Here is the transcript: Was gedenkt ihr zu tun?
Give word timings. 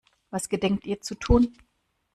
Was 0.31 0.49
gedenkt 0.49 0.87
ihr 0.87 0.99
zu 1.01 1.13
tun? 1.13 1.53